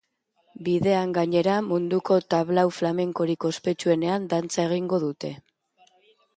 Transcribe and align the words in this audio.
Bidean, 0.67 1.11
gainera, 1.17 1.57
munduko 1.73 2.17
tablau 2.35 2.65
flamenkorik 2.79 3.49
ospetsuenean 3.53 4.29
dantza 4.35 4.67
egingo 4.69 5.05
dute. 5.09 5.35